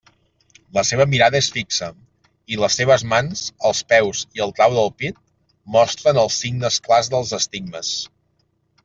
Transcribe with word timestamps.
La 0.77 0.83
seva 0.91 1.05
mirada 1.09 1.37
és 1.39 1.49
fi 1.57 1.61
xa, 1.75 1.89
i 2.55 2.57
les 2.63 2.77
seves 2.79 3.05
mans, 3.11 3.43
els 3.71 3.81
peus 3.93 4.23
i 4.39 4.43
el 4.47 4.55
trau 4.61 4.79
del 4.79 4.91
pit 5.03 5.21
mostren 5.77 6.21
els 6.23 6.39
signes 6.45 6.81
clars 6.89 7.13
dels 7.17 7.37
estigmes. 7.41 7.93